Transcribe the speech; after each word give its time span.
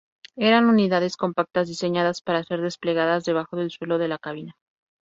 Eran 0.39 0.65
unidades 0.65 1.15
compactas 1.15 1.67
diseñadas 1.67 2.23
para 2.23 2.43
ser 2.43 2.59
desplegadas 2.61 3.23
debajo 3.23 3.55
del 3.55 3.69
suelo 3.69 3.99
de 3.99 4.07
la 4.07 4.17
cabina. 4.17 4.57